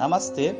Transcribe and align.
Namastê, 0.00 0.54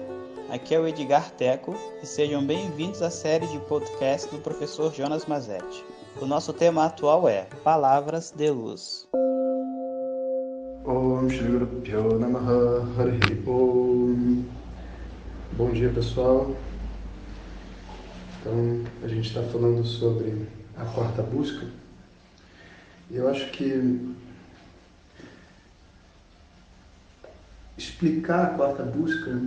aqui 0.50 0.74
é 0.74 0.78
o 0.78 0.86
Edgar 0.86 1.30
Teco 1.30 1.74
e 2.02 2.06
sejam 2.06 2.46
bem-vindos 2.46 3.00
à 3.00 3.08
série 3.08 3.46
de 3.46 3.58
podcast 3.60 4.30
do 4.30 4.36
professor 4.36 4.92
Jonas 4.92 5.24
Mazetti. 5.24 5.82
O 6.20 6.26
nosso 6.26 6.52
tema 6.52 6.84
atual 6.84 7.26
é 7.26 7.46
Palavras 7.64 8.30
de 8.36 8.50
Luz. 8.50 9.08
Bom 15.56 15.70
dia 15.72 15.88
pessoal. 15.88 16.54
Então 18.40 18.84
a 19.02 19.08
gente 19.08 19.26
está 19.26 19.42
falando 19.44 19.82
sobre 19.86 20.46
a 20.76 20.84
quarta 20.84 21.22
busca. 21.22 21.66
E 23.10 23.16
eu 23.16 23.26
acho 23.26 23.50
que 23.52 24.14
explicar 27.80 28.44
a 28.44 28.46
quarta 28.48 28.82
busca 28.82 29.40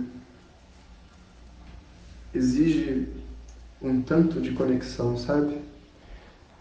exige 2.34 3.08
um 3.80 4.02
tanto 4.02 4.40
de 4.40 4.50
conexão, 4.50 5.16
sabe? 5.16 5.58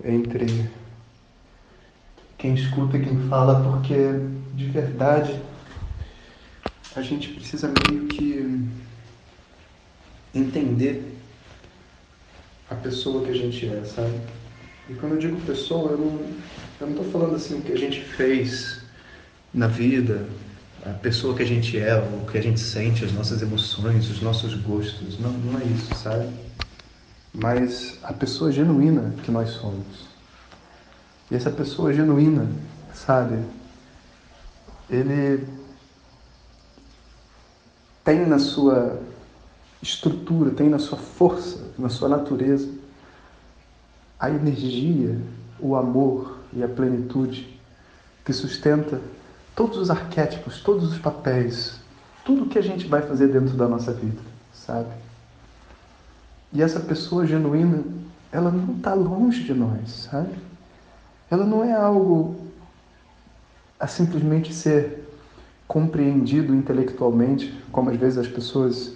Entre 0.04 0.70
quem 2.38 2.54
escuta 2.54 2.98
e 2.98 3.04
quem 3.04 3.28
fala, 3.28 3.64
porque 3.72 3.96
de 4.54 4.66
verdade 4.70 5.42
a 6.96 7.02
gente 7.02 7.30
precisa 7.30 7.74
meio 7.90 8.08
que 8.08 8.70
entender 10.36 11.18
a 12.70 12.76
pessoa 12.76 13.26
que 13.26 13.32
a 13.32 13.36
gente 13.36 13.68
é, 13.68 13.84
sabe? 13.84 14.20
E 14.90 14.94
quando 14.96 15.14
eu 15.14 15.20
digo 15.20 15.42
pessoa, 15.42 15.92
eu 15.92 15.98
não, 16.82 16.94
tô 16.94 17.04
falando 17.06 17.36
assim 17.36 17.58
o 17.58 17.62
que 17.62 17.72
a 17.72 17.78
gente 17.78 18.02
fez 18.02 18.84
na 19.54 19.68
vida, 19.68 20.28
a 20.86 20.94
pessoa 20.96 21.36
que 21.36 21.42
a 21.42 21.46
gente 21.46 21.78
é, 21.78 21.96
o 21.96 22.26
que 22.30 22.38
a 22.38 22.42
gente 22.42 22.60
sente, 22.60 23.06
as 23.06 23.14
nossas 23.14 23.42
emoções, 23.42 24.10
os 24.10 24.22
nossos 24.22 24.54
gostos. 24.56 25.18
Não, 25.20 25.32
não 25.32 25.60
é 25.60 25.64
isso, 25.64 25.94
sabe? 25.96 26.30
Mas 27.34 27.98
a 28.04 28.12
pessoa 28.12 28.52
genuína 28.52 29.14
que 29.24 29.32
nós 29.32 29.50
somos. 29.52 30.08
E 31.32 31.36
essa 31.36 31.50
pessoa 31.50 31.94
genuína, 31.94 32.50
sabe? 32.94 33.40
Ele 34.90 35.48
tem 38.04 38.26
na 38.26 38.38
sua 38.38 39.00
estrutura, 39.82 40.52
tem 40.52 40.70
na 40.70 40.80
sua 40.80 40.98
força, 40.98 41.72
na 41.78 41.90
sua 41.90 42.10
natureza, 42.10 42.70
a 44.20 44.30
energia, 44.30 45.18
o 45.60 45.76
amor 45.76 46.40
e 46.52 46.62
a 46.62 46.68
plenitude 46.68 47.60
que 48.26 48.34
sustenta 48.34 49.02
todos 49.56 49.78
os 49.78 49.90
arquétipos, 49.90 50.62
todos 50.62 50.92
os 50.92 51.00
papéis, 51.00 51.80
tudo 52.26 52.48
que 52.48 52.58
a 52.58 52.64
gente 52.64 52.88
vai 52.88 53.02
fazer 53.02 53.28
dentro 53.28 53.56
da 53.56 53.68
nossa 53.68 53.92
vida, 53.94 54.22
sabe? 54.54 54.90
E 56.52 56.62
essa 56.62 56.80
pessoa 56.80 57.26
genuína, 57.26 57.84
ela 58.32 58.52
não 58.52 58.76
está 58.76 58.94
longe 58.94 59.44
de 59.44 59.54
nós, 59.54 60.08
sabe? 60.12 60.34
Ela 61.30 61.46
não 61.46 61.64
é 61.64 61.74
algo 61.74 62.36
a 63.80 63.88
simplesmente 63.88 64.54
ser 64.54 65.04
compreendido 65.68 66.54
intelectualmente, 66.54 67.60
como 67.72 67.90
às 67.90 67.98
vezes 67.98 68.18
as 68.20 68.28
pessoas 68.28 68.94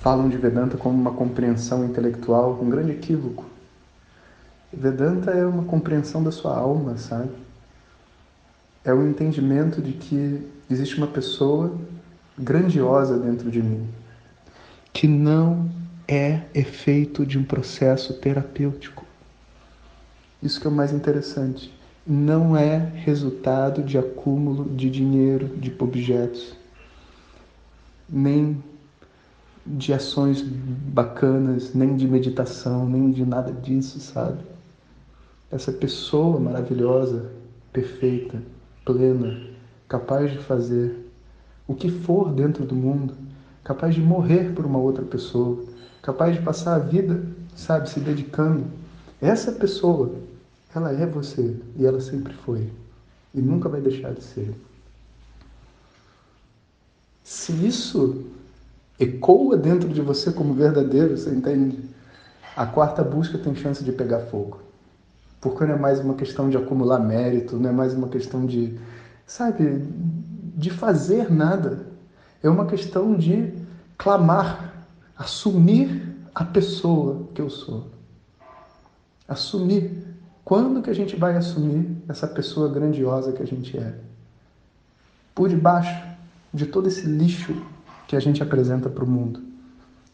falam 0.00 0.28
de 0.28 0.36
Vedanta 0.36 0.76
como 0.76 0.98
uma 0.98 1.12
compreensão 1.12 1.84
intelectual, 1.84 2.58
um 2.62 2.70
grande 2.70 2.92
equívoco. 2.92 3.44
Vedanta 4.72 5.30
é 5.30 5.44
uma 5.44 5.64
compreensão 5.64 6.22
da 6.22 6.30
sua 6.30 6.56
alma, 6.56 6.96
sabe? 6.96 7.30
É 8.84 8.92
o 8.92 9.06
entendimento 9.06 9.82
de 9.82 9.92
que 9.92 10.46
existe 10.70 10.96
uma 10.96 11.06
pessoa 11.06 11.76
grandiosa 12.38 13.18
dentro 13.18 13.50
de 13.50 13.62
mim, 13.62 13.86
que 14.92 15.08
não 15.08 15.68
é 16.06 16.42
efeito 16.54 17.26
de 17.26 17.38
um 17.38 17.44
processo 17.44 18.14
terapêutico. 18.14 19.04
Isso 20.42 20.60
que 20.60 20.66
é 20.66 20.70
o 20.70 20.72
mais 20.72 20.92
interessante. 20.92 21.74
Não 22.06 22.56
é 22.56 22.78
resultado 22.78 23.82
de 23.82 23.98
acúmulo 23.98 24.64
de 24.74 24.88
dinheiro, 24.88 25.48
de 25.48 25.74
objetos, 25.78 26.56
nem 28.08 28.62
de 29.66 29.92
ações 29.92 30.40
bacanas, 30.40 31.74
nem 31.74 31.94
de 31.94 32.08
meditação, 32.08 32.88
nem 32.88 33.10
de 33.10 33.26
nada 33.26 33.52
disso, 33.52 34.00
sabe? 34.00 34.38
Essa 35.50 35.72
pessoa 35.72 36.40
maravilhosa, 36.40 37.30
perfeita, 37.72 38.40
plena, 38.88 39.38
capaz 39.86 40.32
de 40.32 40.38
fazer 40.38 41.06
o 41.66 41.74
que 41.74 41.90
for 41.90 42.32
dentro 42.32 42.64
do 42.64 42.74
mundo, 42.74 43.12
capaz 43.62 43.94
de 43.94 44.00
morrer 44.00 44.54
por 44.54 44.64
uma 44.64 44.78
outra 44.78 45.04
pessoa, 45.04 45.62
capaz 46.00 46.34
de 46.34 46.40
passar 46.40 46.76
a 46.76 46.78
vida, 46.78 47.22
sabe, 47.54 47.90
se 47.90 48.00
dedicando. 48.00 48.64
Essa 49.20 49.52
pessoa, 49.52 50.14
ela 50.74 50.90
é 50.90 51.04
você 51.04 51.54
e 51.76 51.84
ela 51.84 52.00
sempre 52.00 52.32
foi 52.32 52.70
e 53.34 53.42
nunca 53.42 53.68
vai 53.68 53.82
deixar 53.82 54.14
de 54.14 54.24
ser. 54.24 54.54
Se 57.22 57.52
isso 57.52 58.24
ecoa 58.98 59.54
dentro 59.54 59.90
de 59.90 60.00
você 60.00 60.32
como 60.32 60.54
verdadeiro, 60.54 61.14
você 61.14 61.28
entende? 61.28 61.78
A 62.56 62.64
quarta 62.64 63.04
busca 63.04 63.36
tem 63.36 63.54
chance 63.54 63.84
de 63.84 63.92
pegar 63.92 64.20
fogo. 64.20 64.67
Porque 65.40 65.64
não 65.64 65.74
é 65.74 65.78
mais 65.78 66.00
uma 66.00 66.14
questão 66.14 66.50
de 66.50 66.56
acumular 66.56 66.98
mérito, 66.98 67.56
não 67.56 67.70
é 67.70 67.72
mais 67.72 67.94
uma 67.94 68.08
questão 68.08 68.44
de, 68.44 68.78
sabe, 69.26 69.84
de 70.56 70.70
fazer 70.70 71.30
nada. 71.32 71.86
É 72.42 72.48
uma 72.48 72.66
questão 72.66 73.16
de 73.16 73.52
clamar, 73.96 74.86
assumir 75.16 76.16
a 76.34 76.44
pessoa 76.44 77.28
que 77.34 77.40
eu 77.40 77.50
sou. 77.50 77.88
Assumir. 79.26 80.04
Quando 80.44 80.82
que 80.82 80.88
a 80.88 80.94
gente 80.94 81.14
vai 81.14 81.36
assumir 81.36 81.96
essa 82.08 82.26
pessoa 82.26 82.68
grandiosa 82.68 83.32
que 83.32 83.42
a 83.42 83.46
gente 83.46 83.76
é? 83.76 83.98
Por 85.34 85.48
debaixo 85.48 86.02
de 86.52 86.66
todo 86.66 86.88
esse 86.88 87.06
lixo 87.06 87.54
que 88.06 88.16
a 88.16 88.20
gente 88.20 88.42
apresenta 88.42 88.88
para 88.88 89.04
o 89.04 89.06
mundo. 89.06 89.42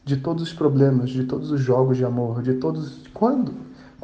De 0.04 0.16
todos 0.16 0.42
os 0.42 0.52
problemas, 0.52 1.10
de 1.10 1.24
todos 1.24 1.50
os 1.50 1.60
jogos 1.60 1.96
de 1.96 2.04
amor, 2.04 2.42
de 2.42 2.54
todos. 2.54 3.06
Quando? 3.14 3.54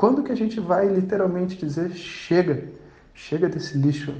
Quando 0.01 0.23
que 0.23 0.33
a 0.33 0.35
gente 0.35 0.59
vai 0.59 0.89
literalmente 0.89 1.59
dizer 1.59 1.91
chega, 1.91 2.65
chega 3.13 3.51
desse 3.51 3.77
lixo? 3.77 4.15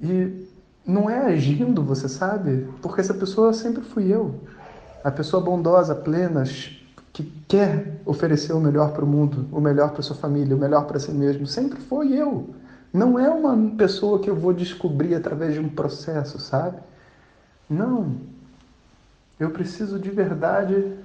E 0.00 0.46
não 0.86 1.10
é 1.10 1.26
agindo, 1.26 1.82
você 1.82 2.08
sabe? 2.08 2.68
Porque 2.80 3.00
essa 3.00 3.12
pessoa 3.12 3.52
sempre 3.52 3.82
fui 3.82 4.06
eu. 4.06 4.36
A 5.02 5.10
pessoa 5.10 5.42
bondosa, 5.42 5.96
plena, 5.96 6.44
que 7.12 7.24
quer 7.48 8.00
oferecer 8.06 8.52
o 8.52 8.60
melhor 8.60 8.92
para 8.92 9.04
o 9.04 9.08
mundo, 9.08 9.48
o 9.50 9.60
melhor 9.60 9.90
para 9.90 10.02
sua 10.02 10.14
família, 10.14 10.54
o 10.54 10.60
melhor 10.60 10.86
para 10.86 11.00
si 11.00 11.10
mesmo, 11.10 11.44
sempre 11.44 11.80
foi 11.80 12.12
eu. 12.12 12.50
Não 12.92 13.18
é 13.18 13.28
uma 13.28 13.74
pessoa 13.76 14.20
que 14.20 14.30
eu 14.30 14.36
vou 14.36 14.52
descobrir 14.52 15.16
através 15.16 15.54
de 15.54 15.58
um 15.58 15.68
processo, 15.68 16.38
sabe? 16.38 16.78
Não. 17.68 18.14
Eu 19.40 19.50
preciso 19.50 19.98
de 19.98 20.10
verdade 20.10 20.96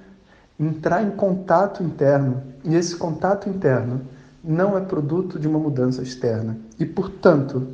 entrar 0.60 1.02
em 1.02 1.10
contato 1.10 1.82
interno. 1.82 2.53
E 2.64 2.74
esse 2.74 2.96
contato 2.96 3.48
interno 3.48 4.00
não 4.42 4.76
é 4.76 4.80
produto 4.80 5.38
de 5.38 5.46
uma 5.46 5.58
mudança 5.58 6.02
externa. 6.02 6.56
E, 6.78 6.86
portanto, 6.86 7.66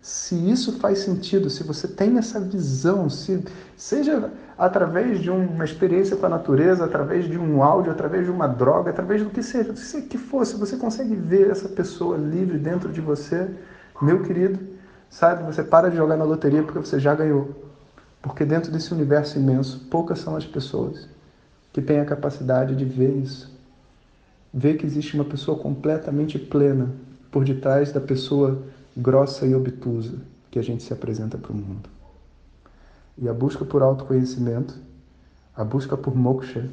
se 0.00 0.36
isso 0.50 0.78
faz 0.78 1.00
sentido, 1.00 1.50
se 1.50 1.64
você 1.64 1.88
tem 1.88 2.16
essa 2.16 2.38
visão, 2.40 3.10
se 3.10 3.44
seja 3.76 4.30
através 4.56 5.20
de 5.20 5.30
uma 5.30 5.64
experiência 5.64 6.16
com 6.16 6.26
a 6.26 6.28
natureza, 6.28 6.84
através 6.84 7.24
de 7.26 7.36
um 7.36 7.60
áudio, 7.60 7.90
através 7.90 8.24
de 8.24 8.30
uma 8.30 8.46
droga, 8.46 8.90
através 8.90 9.20
do 9.20 9.30
que 9.30 9.42
seja, 9.42 9.74
se 9.74 10.02
que 10.02 10.16
for, 10.16 10.46
se 10.46 10.56
você 10.56 10.76
consegue 10.76 11.16
ver 11.16 11.50
essa 11.50 11.68
pessoa 11.68 12.16
livre 12.16 12.56
dentro 12.56 12.92
de 12.92 13.00
você, 13.00 13.50
meu 14.00 14.22
querido, 14.22 14.60
sabe, 15.10 15.42
você 15.42 15.64
para 15.64 15.90
de 15.90 15.96
jogar 15.96 16.16
na 16.16 16.24
loteria 16.24 16.62
porque 16.62 16.78
você 16.78 17.00
já 17.00 17.12
ganhou. 17.12 17.50
Porque 18.22 18.44
dentro 18.44 18.70
desse 18.70 18.94
universo 18.94 19.38
imenso, 19.38 19.88
poucas 19.90 20.20
são 20.20 20.36
as 20.36 20.46
pessoas 20.46 21.08
que 21.72 21.82
têm 21.82 21.98
a 21.98 22.04
capacidade 22.04 22.76
de 22.76 22.84
ver 22.84 23.10
isso. 23.16 23.55
Ver 24.58 24.78
que 24.78 24.86
existe 24.86 25.14
uma 25.14 25.24
pessoa 25.26 25.58
completamente 25.58 26.38
plena 26.38 26.90
por 27.30 27.44
detrás 27.44 27.92
da 27.92 28.00
pessoa 28.00 28.62
grossa 28.96 29.44
e 29.44 29.54
obtusa 29.54 30.14
que 30.50 30.58
a 30.58 30.62
gente 30.62 30.82
se 30.82 30.94
apresenta 30.94 31.36
para 31.36 31.52
o 31.52 31.54
mundo. 31.54 31.90
E 33.18 33.28
a 33.28 33.34
busca 33.34 33.66
por 33.66 33.82
autoconhecimento, 33.82 34.74
a 35.54 35.62
busca 35.62 35.94
por 35.94 36.16
moksha, 36.16 36.70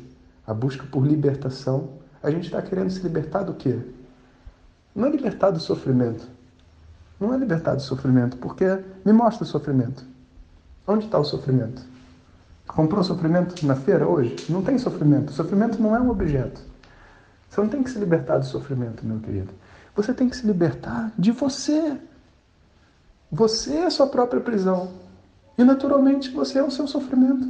a 0.48 0.54
busca 0.54 0.86
por 0.90 1.06
libertação, 1.06 1.90
a 2.24 2.32
gente 2.32 2.46
está 2.46 2.62
querendo 2.62 2.90
se 2.90 3.02
libertar 3.02 3.44
do 3.44 3.54
quê? 3.54 3.78
Não 4.96 5.06
é 5.06 5.10
libertar 5.10 5.52
do 5.52 5.60
sofrimento. 5.60 6.26
Não 7.20 7.34
é 7.34 7.38
libertar 7.38 7.76
do 7.76 7.82
sofrimento, 7.82 8.38
porque 8.38 8.80
me 9.04 9.12
mostra 9.12 9.44
o 9.44 9.48
sofrimento. 9.48 10.06
Onde 10.88 11.04
está 11.04 11.20
o 11.20 11.26
sofrimento? 11.26 11.82
Comprou 12.66 13.04
sofrimento 13.04 13.68
na 13.68 13.76
feira 13.76 14.08
hoje? 14.08 14.38
Não 14.48 14.64
tem 14.64 14.78
sofrimento. 14.78 15.32
O 15.32 15.34
sofrimento 15.34 15.82
não 15.82 15.94
é 15.94 16.00
um 16.00 16.10
objeto. 16.10 16.72
Você 17.54 17.62
não 17.62 17.70
tem 17.70 17.84
que 17.84 17.92
se 17.92 18.00
libertar 18.00 18.40
do 18.40 18.46
sofrimento, 18.48 19.06
meu 19.06 19.20
querido. 19.20 19.54
Você 19.96 20.12
tem 20.12 20.28
que 20.28 20.36
se 20.36 20.48
libertar 20.48 21.12
de 21.16 21.32
você. 21.32 22.00
Você 23.32 23.76
é 23.76 23.86
a 23.86 23.92
sua 23.92 24.08
própria 24.08 24.42
prisão. 24.42 24.90
E 25.56 25.64
naturalmente 25.64 26.32
você 26.32 26.58
é 26.58 26.64
o 26.64 26.72
seu 26.72 26.88
sofrimento. 26.88 27.48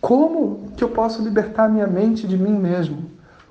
Como 0.00 0.72
que 0.74 0.82
eu 0.82 0.88
posso 0.88 1.20
libertar 1.20 1.68
minha 1.68 1.86
mente 1.86 2.26
de 2.26 2.38
mim 2.38 2.58
mesmo? 2.58 3.10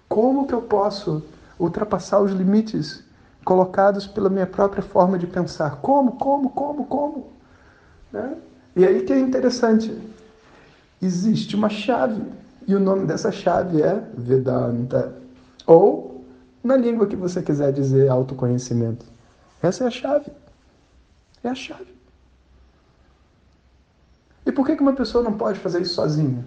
Como 0.10 0.48
que 0.48 0.54
eu 0.54 0.64
posso 0.64 1.24
ultrapassar 1.60 2.22
os 2.22 2.32
limites 2.32 3.04
colocados 3.44 4.08
pela 4.08 4.32
minha 4.32 4.48
própria 4.48 4.82
forma 4.82 5.20
de 5.20 5.28
pensar? 5.28 5.76
Como, 5.76 6.14
como, 6.14 6.50
como, 6.50 6.86
como? 6.88 7.28
Né? 8.12 8.36
E 8.76 8.84
aí 8.84 9.04
que 9.04 9.14
é 9.14 9.20
interessante. 9.20 9.96
Existe 11.00 11.56
uma 11.56 11.70
chave. 11.70 12.24
E 12.68 12.76
o 12.76 12.80
nome 12.80 13.06
dessa 13.06 13.32
chave 13.32 13.82
é 13.82 14.04
Vedanta. 14.18 15.14
Ou, 15.68 16.24
na 16.64 16.76
língua 16.76 17.08
que 17.08 17.16
você 17.16 17.42
quiser 17.42 17.72
dizer, 17.72 18.10
autoconhecimento. 18.10 19.06
Essa 19.62 19.84
é 19.84 19.88
a 19.88 19.92
chave. 19.92 20.32
É 21.44 21.50
a 21.50 21.56
chave. 21.56 21.94
E 24.46 24.52
por 24.52 24.66
que 24.66 24.74
uma 24.74 24.94
pessoa 24.94 25.24
não 25.24 25.34
pode 25.34 25.60
fazer 25.60 25.82
isso 25.82 25.96
sozinha? 25.96 26.46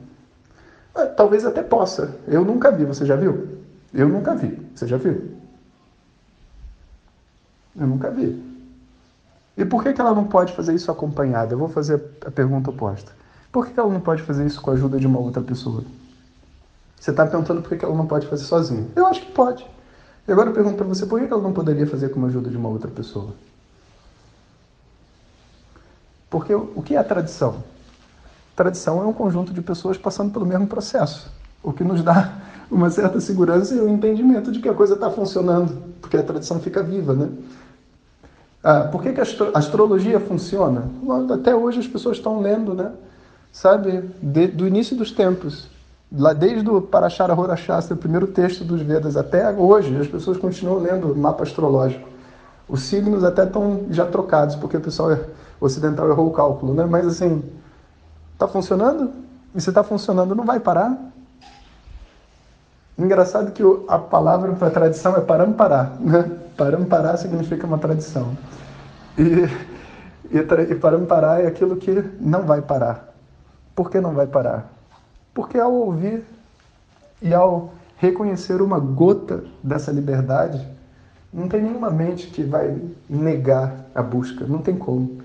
Ah, 0.94 1.06
talvez 1.06 1.44
até 1.44 1.62
possa. 1.62 2.16
Eu 2.26 2.44
nunca 2.44 2.70
vi. 2.70 2.84
Você 2.84 3.04
já 3.04 3.16
viu? 3.16 3.58
Eu 3.92 4.08
nunca 4.08 4.34
vi. 4.34 4.56
Você 4.74 4.86
já 4.86 4.96
viu? 4.96 5.30
Eu 7.76 7.86
nunca 7.86 8.10
vi. 8.10 8.42
E 9.56 9.64
por 9.64 9.82
que 9.82 10.00
ela 10.00 10.14
não 10.14 10.24
pode 10.24 10.52
fazer 10.52 10.74
isso 10.74 10.90
acompanhada? 10.90 11.54
Eu 11.54 11.58
vou 11.58 11.68
fazer 11.68 12.00
a 12.24 12.30
pergunta 12.30 12.70
oposta. 12.70 13.12
Por 13.50 13.66
que 13.66 13.78
ela 13.78 13.92
não 13.92 14.00
pode 14.00 14.22
fazer 14.22 14.46
isso 14.46 14.60
com 14.60 14.70
a 14.70 14.74
ajuda 14.74 14.98
de 14.98 15.06
uma 15.06 15.18
outra 15.18 15.42
pessoa? 15.42 15.82
Você 16.98 17.10
está 17.10 17.24
perguntando 17.26 17.62
por 17.62 17.76
que 17.76 17.84
ela 17.84 17.94
não 17.94 18.06
pode 18.06 18.26
fazer 18.26 18.44
sozinha. 18.44 18.86
Eu 18.96 19.06
acho 19.06 19.20
que 19.20 19.32
pode. 19.32 19.64
E 20.26 20.32
agora 20.32 20.50
eu 20.50 20.54
pergunto 20.54 20.76
para 20.76 20.86
você, 20.86 21.06
por 21.06 21.20
que 21.20 21.32
ela 21.32 21.42
não 21.42 21.52
poderia 21.52 21.86
fazer 21.86 22.10
com 22.10 22.22
a 22.24 22.28
ajuda 22.28 22.50
de 22.50 22.56
uma 22.56 22.68
outra 22.68 22.90
pessoa? 22.90 23.32
Porque 26.28 26.54
o 26.54 26.82
que 26.82 26.96
é 26.96 27.02
tradição? 27.02 27.62
Tradição 28.54 29.00
é 29.02 29.06
um 29.06 29.12
conjunto 29.12 29.52
de 29.52 29.62
pessoas 29.62 29.96
passando 29.96 30.32
pelo 30.32 30.44
mesmo 30.44 30.66
processo, 30.66 31.30
o 31.62 31.72
que 31.72 31.82
nos 31.82 32.02
dá 32.02 32.34
uma 32.70 32.90
certa 32.90 33.20
segurança 33.20 33.74
e 33.74 33.78
o 33.78 33.86
um 33.86 33.88
entendimento 33.88 34.52
de 34.52 34.60
que 34.60 34.68
a 34.68 34.74
coisa 34.74 34.94
está 34.94 35.10
funcionando, 35.10 35.80
porque 36.02 36.16
a 36.16 36.22
tradição 36.22 36.60
fica 36.60 36.82
viva, 36.82 37.14
né? 37.14 37.30
Ah, 38.62 38.80
por 38.80 39.02
que, 39.02 39.12
que 39.12 39.20
a 39.20 39.24
astrologia 39.54 40.18
funciona? 40.18 40.90
Até 41.32 41.54
hoje 41.54 41.78
as 41.78 41.86
pessoas 41.86 42.16
estão 42.16 42.40
lendo, 42.40 42.74
né? 42.74 42.92
Sabe, 43.52 44.02
de, 44.20 44.48
do 44.48 44.66
início 44.66 44.96
dos 44.96 45.12
tempos, 45.12 45.68
lá 46.12 46.32
desde 46.32 46.68
o 46.68 46.80
Parashara 46.80 47.38
Horashastra, 47.38 47.94
o 47.94 47.98
primeiro 47.98 48.26
texto 48.26 48.64
dos 48.64 48.80
Vedas, 48.82 49.16
até 49.16 49.50
hoje, 49.50 49.96
as 49.96 50.06
pessoas 50.06 50.36
continuam 50.36 50.78
lendo 50.78 51.12
o 51.12 51.16
mapa 51.16 51.42
astrológico. 51.42 52.08
Os 52.68 52.82
signos 52.82 53.24
até 53.24 53.44
estão 53.44 53.86
já 53.90 54.06
trocados, 54.06 54.54
porque 54.54 54.76
o 54.76 54.80
pessoal 54.80 55.16
ocidental 55.60 56.08
errou 56.08 56.28
o 56.28 56.32
cálculo, 56.32 56.74
né? 56.74 56.84
Mas 56.84 57.06
assim, 57.06 57.42
Está 58.38 58.46
funcionando? 58.46 59.10
E 59.52 59.60
se 59.60 59.68
está 59.68 59.82
funcionando, 59.82 60.32
não 60.32 60.44
vai 60.44 60.60
parar? 60.60 60.96
Engraçado 62.96 63.50
que 63.50 63.64
a 63.88 63.98
palavra 63.98 64.52
para 64.52 64.70
tradição 64.70 65.16
é 65.16 65.20
paramparar. 65.20 65.96
Né? 65.98 66.38
Paramparar 66.56 67.18
significa 67.18 67.66
uma 67.66 67.78
tradição. 67.78 68.38
E, 69.18 69.48
e, 70.30 70.38
e 70.38 70.74
paramparar 70.76 71.40
é 71.40 71.48
aquilo 71.48 71.74
que 71.74 72.00
não 72.20 72.44
vai 72.44 72.62
parar. 72.62 73.12
Por 73.74 73.90
que 73.90 74.00
não 74.00 74.14
vai 74.14 74.28
parar? 74.28 74.70
Porque 75.38 75.56
ao 75.56 75.72
ouvir 75.72 76.24
e 77.22 77.32
ao 77.32 77.72
reconhecer 77.96 78.60
uma 78.60 78.80
gota 78.80 79.44
dessa 79.62 79.92
liberdade, 79.92 80.66
não 81.32 81.48
tem 81.48 81.62
nenhuma 81.62 81.92
mente 81.92 82.26
que 82.26 82.42
vai 82.42 82.76
negar 83.08 83.86
a 83.94 84.02
busca. 84.02 84.44
Não 84.44 84.58
tem 84.58 84.74
como. 84.76 85.18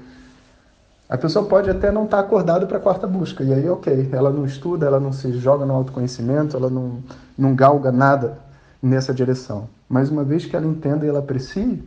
A 1.10 1.18
pessoa 1.18 1.46
pode 1.46 1.68
até 1.68 1.92
não 1.92 2.06
estar 2.06 2.18
tá 2.18 2.24
acordada 2.24 2.68
para 2.68 2.78
a 2.78 2.80
quarta 2.80 3.08
busca, 3.08 3.44
e 3.44 3.52
aí, 3.52 3.68
ok, 3.68 4.10
ela 4.12 4.30
não 4.30 4.46
estuda, 4.46 4.86
ela 4.86 5.00
não 5.00 5.12
se 5.12 5.34
joga 5.34 5.66
no 5.66 5.74
autoconhecimento, 5.74 6.56
ela 6.56 6.70
não, 6.70 7.00
não 7.36 7.56
galga 7.56 7.92
nada 7.92 8.38
nessa 8.80 9.16
direção. 9.16 9.68
Mas 9.90 10.12
uma 10.12 10.24
vez 10.24 10.46
que 10.46 10.56
ela 10.56 10.68
entenda 10.68 11.08
e 11.08 11.10
ela 11.10 11.20
aprecie, 11.20 11.82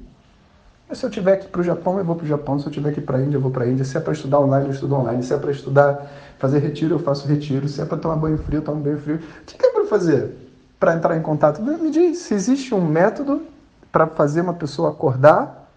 se 0.93 1.05
eu 1.05 1.11
tiver 1.11 1.37
que 1.37 1.47
ir 1.47 1.49
para 1.49 1.61
o 1.61 1.65
Japão, 1.65 1.99
eu 1.99 2.05
vou 2.05 2.15
para 2.15 2.25
o 2.25 2.29
Japão. 2.29 2.59
Se 2.59 2.67
eu 2.67 2.73
tiver 2.73 2.93
que 2.93 3.01
ir 3.01 3.03
para 3.03 3.19
a 3.19 3.21
Índia, 3.21 3.37
eu 3.37 3.41
vou 3.41 3.51
para 3.51 3.65
a 3.65 3.69
Índia. 3.69 3.85
Se 3.85 3.97
é 3.97 4.01
para 4.01 4.13
estudar 4.13 4.41
online, 4.41 4.67
eu 4.67 4.73
estudo 4.73 4.95
online. 4.95 5.23
Se 5.23 5.35
é 5.35 5.39
para 5.39 5.51
estudar, 5.51 6.07
fazer 6.39 6.61
retiro, 6.61 6.95
eu 6.95 6.99
faço 6.99 7.27
retiro. 7.27 7.69
Se 7.69 7.81
é 7.81 7.85
para 7.85 7.99
tomar 7.99 8.17
banho 8.17 8.39
frio, 8.39 8.59
eu 8.59 8.63
tomo 8.63 8.81
banho 8.81 9.01
frio. 9.01 9.17
O 9.17 9.45
que 9.45 9.67
é 9.67 9.71
para 9.73 9.87
fazer 9.87 10.47
para 10.79 10.95
entrar 10.95 11.17
em 11.17 11.23
contato? 11.23 11.61
Me 11.63 11.91
diz, 11.91 12.19
se 12.19 12.35
existe 12.35 12.75
um 12.75 12.85
método 12.85 13.43
para 13.91 14.07
fazer 14.07 14.43
uma 14.43 14.55
pessoa 14.55 14.91
acordar, 14.91 15.71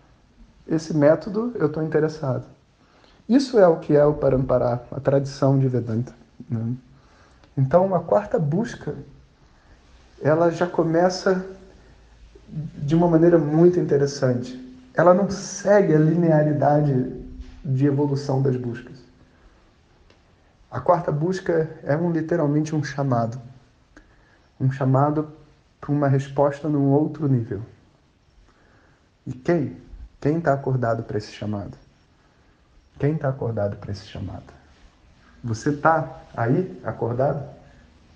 esse 0.68 0.96
método 0.96 1.54
eu 1.56 1.68
estou 1.68 1.82
interessado. 1.82 2.44
Isso 3.28 3.58
é 3.58 3.68
o 3.68 3.78
que 3.78 3.96
é 3.96 4.06
o 4.06 4.14
Parampará, 4.14 4.80
a 4.92 5.00
tradição 5.00 5.58
de 5.58 5.68
Vedanta. 5.68 6.14
Né? 6.50 6.74
Então, 7.58 7.94
a 7.96 8.00
quarta 8.00 8.38
busca, 8.38 8.96
ela 10.22 10.52
já 10.52 10.68
começa 10.68 11.46
de 12.48 12.96
uma 12.96 13.08
maneira 13.08 13.38
muito 13.38 13.80
interessante. 13.80 14.69
Ela 15.00 15.14
não 15.14 15.30
segue 15.32 15.96
a 15.96 15.98
linearidade 15.98 17.24
de 17.64 17.86
evolução 17.86 18.42
das 18.42 18.58
buscas. 18.58 18.98
A 20.70 20.82
quarta 20.82 21.10
busca 21.10 21.74
é 21.84 21.96
um, 21.96 22.12
literalmente 22.12 22.76
um 22.76 22.84
chamado. 22.84 23.40
Um 24.60 24.70
chamado 24.70 25.32
para 25.80 25.94
uma 25.94 26.10
resposta 26.10 26.68
num 26.68 26.90
outro 26.90 27.30
nível. 27.30 27.62
E 29.26 29.32
quem? 29.32 29.78
Quem 30.20 30.40
está 30.40 30.52
acordado 30.52 31.04
para 31.04 31.18
esse 31.18 31.32
chamado? 31.32 31.78
Quem 33.00 33.14
está 33.14 33.30
acordado 33.30 33.78
para 33.78 33.94
esse 33.94 34.06
chamado? 34.06 34.52
Você 35.42 35.70
está 35.70 36.24
aí 36.36 36.78
acordado? 36.84 37.50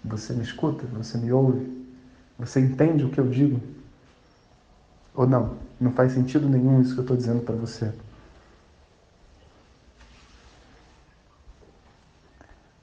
Você 0.04 0.34
me 0.34 0.44
escuta? 0.44 0.86
Você 0.88 1.18
me 1.18 1.32
ouve? 1.32 1.88
Você 2.38 2.60
entende 2.60 3.06
o 3.06 3.10
que 3.10 3.22
eu 3.22 3.30
digo? 3.30 3.62
Ou 5.16 5.28
não? 5.28 5.58
Não 5.80 5.92
faz 5.92 6.14
sentido 6.14 6.50
nenhum 6.50 6.82
isso 6.82 6.94
que 6.94 7.00
eu 7.00 7.04
estou 7.04 7.18
dizendo 7.18 7.42
para 7.42 7.56
você. 7.56 7.94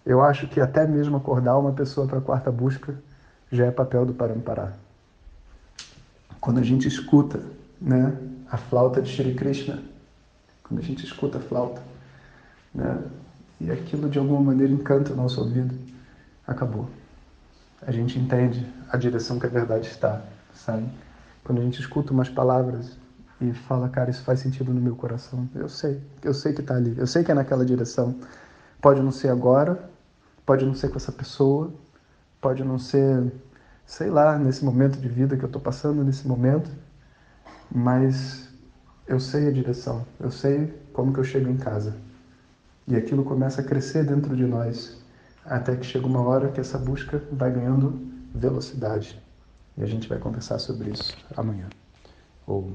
Eu 0.04 0.22
acho 0.22 0.48
que 0.48 0.60
até 0.60 0.86
mesmo 0.86 1.16
acordar 1.16 1.58
uma 1.58 1.72
pessoa 1.72 2.06
para 2.06 2.18
a 2.18 2.22
quarta 2.22 2.50
busca 2.50 2.94
já 3.50 3.66
é 3.66 3.70
papel 3.70 4.06
do 4.06 4.14
Parampará. 4.14 4.72
Quando 6.40 6.58
a 6.58 6.62
gente 6.62 6.88
escuta 6.88 7.42
né, 7.80 8.16
a 8.50 8.56
flauta 8.56 9.02
de 9.02 9.10
Shri 9.10 9.34
Krishna, 9.34 9.82
quando 10.64 10.80
a 10.80 10.82
gente 10.82 11.04
escuta 11.04 11.38
a 11.38 11.40
flauta, 11.40 11.82
né? 12.74 13.02
e 13.60 13.70
aquilo 13.70 14.08
de 14.08 14.18
alguma 14.18 14.40
maneira 14.40 14.72
encanta 14.72 15.12
o 15.12 15.16
nosso 15.16 15.40
ouvido, 15.40 15.76
acabou. 16.46 16.88
A 17.82 17.92
gente 17.92 18.18
entende 18.18 18.66
a 18.88 18.96
direção 18.96 19.38
que 19.38 19.46
a 19.46 19.50
verdade 19.50 19.86
está, 19.86 20.22
sabe? 20.54 20.86
Quando 21.44 21.60
a 21.60 21.64
gente 21.64 21.80
escuta 21.80 22.12
umas 22.12 22.28
palavras 22.28 22.98
e 23.40 23.52
fala, 23.52 23.88
cara, 23.88 24.10
isso 24.10 24.22
faz 24.22 24.40
sentido 24.40 24.72
no 24.72 24.80
meu 24.80 24.94
coração, 24.94 25.48
eu 25.54 25.68
sei, 25.68 26.00
eu 26.22 26.34
sei 26.34 26.52
que 26.52 26.60
está 26.60 26.74
ali, 26.74 26.94
eu 26.98 27.06
sei 27.06 27.24
que 27.24 27.30
é 27.30 27.34
naquela 27.34 27.64
direção. 27.64 28.14
Pode 28.80 29.02
não 29.02 29.10
ser 29.10 29.28
agora, 29.28 29.90
pode 30.44 30.64
não 30.64 30.74
ser 30.74 30.88
com 30.88 30.96
essa 30.96 31.12
pessoa, 31.12 31.72
pode 32.40 32.64
não 32.64 32.78
ser, 32.78 33.32
sei 33.86 34.10
lá, 34.10 34.38
nesse 34.38 34.64
momento 34.64 34.98
de 34.98 35.08
vida 35.08 35.36
que 35.36 35.42
eu 35.42 35.46
estou 35.48 35.60
passando 35.60 36.04
nesse 36.04 36.26
momento, 36.26 36.70
mas 37.70 38.48
eu 39.06 39.18
sei 39.18 39.48
a 39.48 39.50
direção, 39.50 40.06
eu 40.18 40.30
sei 40.30 40.74
como 40.92 41.12
que 41.12 41.20
eu 41.20 41.24
chego 41.24 41.48
em 41.48 41.56
casa. 41.56 41.96
E 42.86 42.96
aquilo 42.96 43.24
começa 43.24 43.60
a 43.60 43.64
crescer 43.64 44.04
dentro 44.04 44.36
de 44.36 44.44
nós, 44.44 45.00
até 45.44 45.76
que 45.76 45.86
chega 45.86 46.06
uma 46.06 46.20
hora 46.20 46.50
que 46.50 46.60
essa 46.60 46.78
busca 46.78 47.22
vai 47.32 47.50
ganhando 47.50 48.00
velocidade. 48.34 49.20
E 49.76 49.82
a 49.82 49.86
gente 49.86 50.08
vai 50.08 50.18
conversar 50.18 50.58
sobre 50.58 50.90
isso 50.90 51.16
amanhã. 51.36 51.68
Ou 52.46 52.72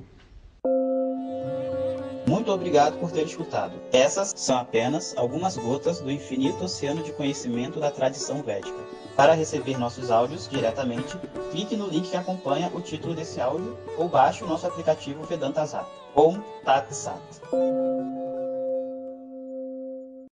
muito 2.27 2.51
obrigado 2.51 2.97
por 2.99 3.11
ter 3.11 3.23
escutado. 3.23 3.73
Essas 3.93 4.33
são 4.35 4.57
apenas 4.57 5.15
algumas 5.15 5.55
gotas 5.57 5.99
do 5.99 6.11
infinito 6.11 6.63
oceano 6.63 7.03
de 7.03 7.11
conhecimento 7.11 7.79
da 7.79 7.91
tradição 7.91 8.41
védica. 8.41 8.77
Para 9.15 9.33
receber 9.33 9.77
nossos 9.77 10.09
áudios 10.09 10.49
diretamente, 10.49 11.17
clique 11.51 11.75
no 11.75 11.87
link 11.87 12.09
que 12.09 12.17
acompanha 12.17 12.71
o 12.73 12.81
título 12.81 13.13
desse 13.13 13.39
áudio 13.39 13.77
ou 13.97 14.09
baixe 14.09 14.43
o 14.43 14.47
nosso 14.47 14.65
aplicativo 14.65 15.23
Vedanta 15.23 15.65
Zap. 15.65 15.89
Om 16.15 16.41
Tat 16.63 16.91
Sat. 16.93 17.21